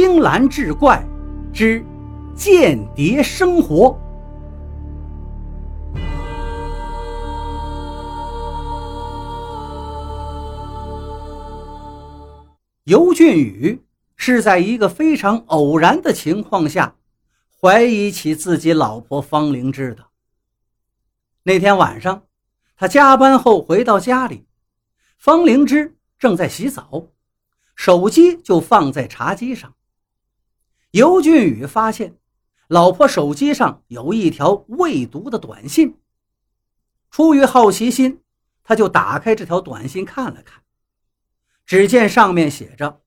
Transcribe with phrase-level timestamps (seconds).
[0.00, 1.04] 青蓝志怪
[1.52, 1.84] 之
[2.32, 3.98] 间谍生活。
[12.84, 13.84] 尤俊宇
[14.14, 16.94] 是在一个非常偶然的情况下，
[17.60, 20.04] 怀疑起自己老婆方灵芝的。
[21.42, 22.22] 那天晚上，
[22.76, 24.46] 他加班后回到家里，
[25.18, 27.08] 方灵芝正在洗澡。
[27.74, 29.74] 手机就放在茶几上。
[30.92, 32.16] 尤俊宇发现，
[32.66, 35.98] 老婆手机上有一条未读的短信。
[37.10, 38.22] 出于好奇心，
[38.64, 40.62] 他就打开这条短信看了看。
[41.66, 43.02] 只见上面写着：“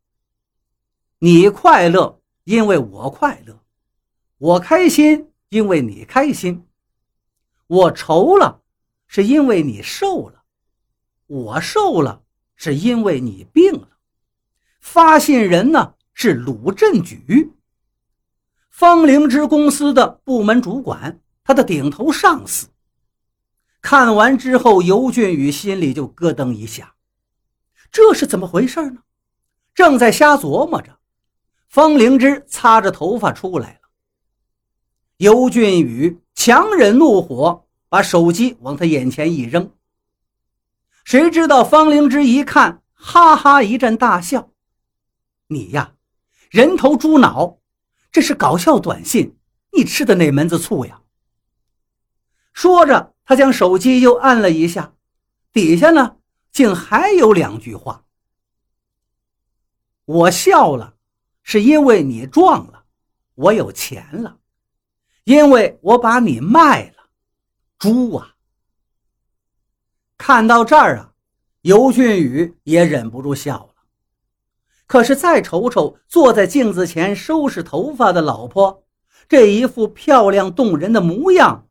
[1.17, 3.55] 你快乐，因为我快乐；
[4.37, 6.63] 我开心，因为你开心；
[7.65, 8.61] 我愁了，
[9.07, 10.43] 是因为你瘦了；
[11.25, 12.21] 我瘦了，
[12.55, 13.97] 是因为你病了。”
[14.79, 17.51] 发信人呢是鲁振举，
[18.71, 22.67] 方灵芝公司的部门主管，他的顶头上司。
[23.81, 26.95] 看完之后，尤俊宇心里就咯噔一下，
[27.91, 29.01] 这是怎么回事呢？
[29.75, 30.97] 正在瞎琢磨着，
[31.69, 33.79] 方灵芝擦着头发出来了。
[35.17, 39.71] 尤俊宇强忍怒火，把手机往他眼前一扔。
[41.03, 44.49] 谁知道方灵芝一看，哈哈一阵大笑。
[45.47, 45.93] 你呀，
[46.49, 47.57] 人头猪脑，
[48.11, 49.37] 这是搞笑短信，
[49.71, 51.01] 你吃的哪门子醋呀？
[52.51, 54.93] 说着，他将手机又按了一下，
[55.53, 56.17] 底下呢，
[56.51, 58.03] 竟还有两句话。
[60.03, 60.95] 我笑了，
[61.41, 62.83] 是因为你撞了，
[63.35, 64.39] 我有钱了，
[65.23, 67.09] 因为我把你卖了，
[67.79, 68.35] 猪啊！
[70.17, 71.13] 看到这儿啊，
[71.61, 73.70] 尤俊宇也忍不住笑了。
[74.91, 78.83] 可是再瞅瞅坐在镜子前收拾头发的老婆，
[79.29, 81.65] 这一副漂亮动人的模样，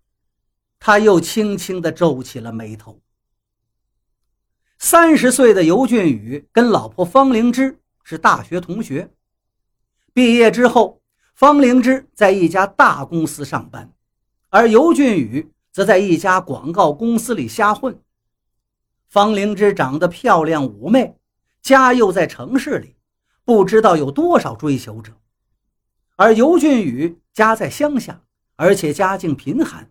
[0.79, 2.99] 他又轻轻地皱起了眉头。
[4.79, 9.11] 三十岁的尤俊宇跟老婆方灵芝是大学同学，
[10.15, 11.03] 毕业之后，
[11.35, 13.93] 方灵芝在一家大公司上班，
[14.49, 18.01] 而尤俊宇则在一家广告公司里瞎混。
[19.11, 21.15] 方灵芝长得漂亮妩媚，
[21.61, 22.97] 家又在城市里。
[23.51, 25.13] 不知道有多少追求者，
[26.15, 28.23] 而尤俊宇家在乡下，
[28.55, 29.91] 而且家境贫寒。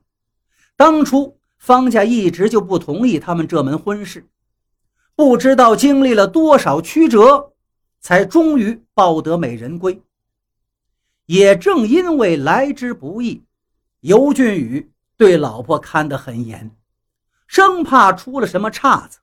[0.78, 4.26] 当初方家一直就不同意他们这门婚事，
[5.14, 7.52] 不知道经历了多少曲折，
[8.00, 10.02] 才终于抱得美人归。
[11.26, 13.44] 也正因为来之不易，
[14.00, 16.74] 尤俊宇对老婆看得很严，
[17.46, 19.20] 生怕出了什么岔子。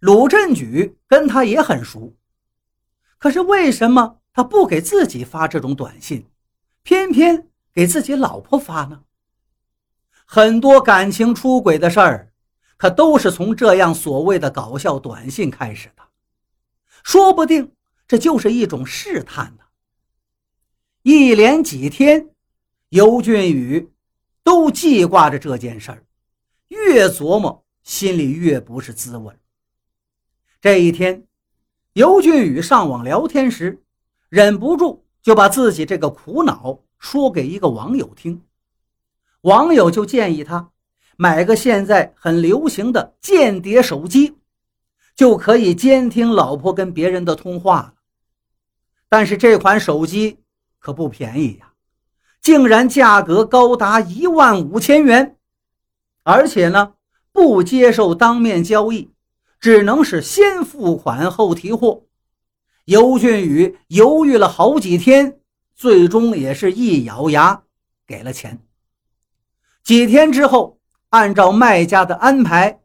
[0.00, 2.14] 鲁振举跟他也很熟。
[3.18, 6.30] 可是为什么他不给自己发这种短信，
[6.84, 9.02] 偏偏给自己老婆发呢？
[10.24, 12.32] 很多感情出轨的事儿，
[12.76, 16.02] 可都是从这样所谓的搞笑短信开始的。
[17.02, 17.72] 说不定
[18.06, 19.64] 这就是一种试探呢。
[21.02, 22.30] 一连几天，
[22.90, 23.90] 尤俊宇
[24.42, 26.04] 都记挂着这件事儿，
[26.68, 29.34] 越琢磨心里越不是滋味。
[30.60, 31.27] 这一天。
[31.98, 33.82] 尤俊宇上网聊天时，
[34.28, 38.40] 忍不住就把自己这个苦恼说给一个网友听。
[39.40, 40.70] 网友就建议他
[41.16, 44.36] 买个现在很流行的间谍手机，
[45.16, 47.94] 就可以监听老婆跟别人的通话了。
[49.08, 50.38] 但是这款手机
[50.78, 51.72] 可不便宜呀，
[52.40, 55.36] 竟然价格高达一万五千元，
[56.22, 56.94] 而且呢
[57.32, 59.10] 不接受当面交易。
[59.60, 62.04] 只能是先付款后提货。
[62.84, 65.40] 尤俊宇犹豫了好几天，
[65.74, 67.62] 最终也是一咬牙
[68.06, 68.58] 给了钱。
[69.82, 70.78] 几天之后，
[71.10, 72.80] 按照卖家的安排，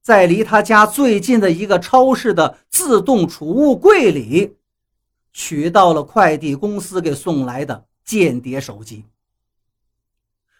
[0.00, 4.56] 在离他家最近的一个超市的自动储物柜里，
[5.32, 9.04] 取到了快递公司给送来的间谍手机。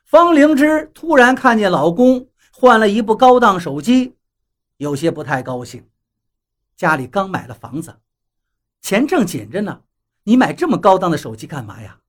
[0.04, 4.14] 方灵芝突然看见老公换了一部高档手机。
[4.78, 5.88] 有些不太高兴，
[6.76, 8.00] 家里刚买了房子，
[8.80, 9.82] 钱正紧着呢。
[10.22, 12.00] 你买这么高档的手机干嘛呀？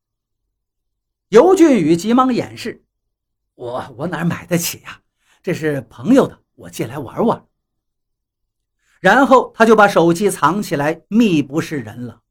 [1.29, 2.83] 尤俊宇急忙掩饰
[3.55, 5.01] ：“我我哪买得起呀？
[5.41, 7.45] 这是朋友的，我借来玩玩。”
[9.01, 12.21] 然后他就把手机藏起来，密不示人了。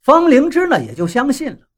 [0.00, 1.68] 方灵芝呢，也就相信了。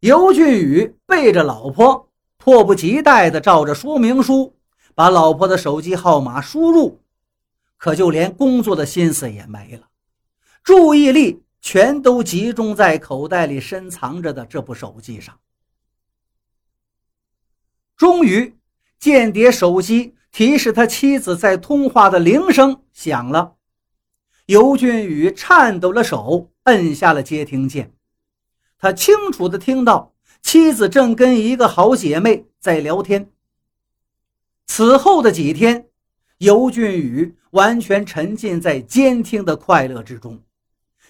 [0.00, 4.57] 尤俊宇背着老婆，迫不及待地照着说明书。
[4.98, 7.00] 把老婆的手机号码输入，
[7.76, 9.86] 可就连工作的心思也没了，
[10.64, 15.38] 注意力全都集中在口袋里深藏着的这部手机上。
[17.96, 18.58] 终于，
[18.98, 23.54] 间谍手机提示他妻子在通话的铃声响了。
[24.46, 27.94] 尤俊宇颤抖了手，摁下了接听键。
[28.76, 30.12] 他清楚地听到
[30.42, 33.30] 妻子正跟一个好姐妹在聊天。
[34.68, 35.88] 此后的几天，
[36.38, 40.40] 尤俊宇完全沉浸在监听的快乐之中，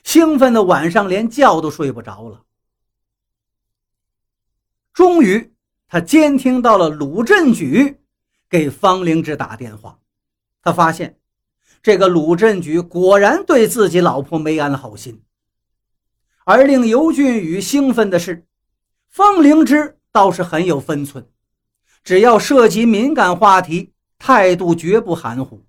[0.02, 2.42] 兴奋的晚上连觉都睡不着了。
[4.94, 5.52] 终于。
[5.90, 7.96] 他监听到了鲁振举
[8.50, 9.98] 给方灵芝打电话，
[10.60, 11.18] 他发现
[11.82, 15.22] 这个鲁振举果然对自己老婆没安好心。
[16.44, 18.46] 而令尤俊宇兴奋的是，
[19.08, 21.26] 方灵芝倒是很有分寸，
[22.08, 25.62] 只要涉及敏感话题，态度绝不含糊。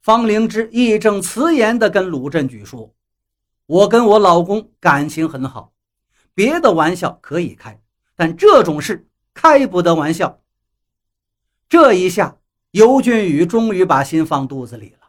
[0.00, 2.94] 方灵芝义正辞严地跟鲁振举说
[3.68, 5.74] ：“我跟我老公感情很好，
[6.32, 7.78] 别的玩笑可以开，
[8.16, 10.40] 但这种事……”开不得玩笑。
[11.68, 12.38] 这一下，
[12.70, 15.08] 尤俊宇终于把心放肚子里了。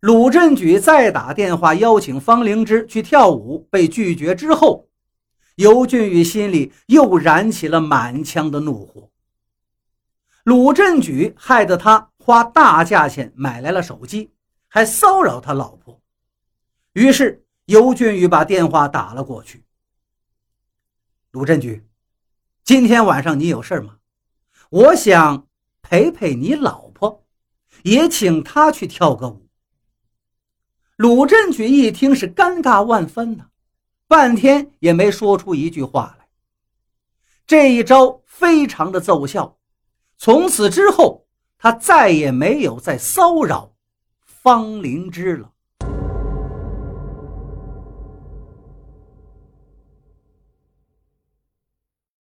[0.00, 4.85] 鲁振举再打电话邀请方灵芝去跳舞，被拒绝之后，
[5.56, 9.10] 尤俊宇心里又燃起了满腔的怒火。
[10.44, 14.30] 鲁振举害得他花大价钱买来了手机，
[14.68, 16.00] 还骚扰他老婆。
[16.92, 19.64] 于是，尤俊宇把电话打了过去。
[21.32, 21.84] 鲁振举。
[22.64, 23.98] 今天晚上你有事吗？
[24.70, 25.46] 我想
[25.82, 27.24] 陪陪你老婆，
[27.82, 29.46] 也请她去跳个舞。
[30.96, 33.50] 鲁振举一听是尴尬万分呐，
[34.08, 36.28] 半天也没说出一句话来。
[37.46, 39.58] 这一招非常的奏效，
[40.16, 41.26] 从此之后
[41.58, 43.74] 他再也没有再骚扰
[44.24, 45.52] 方灵芝了。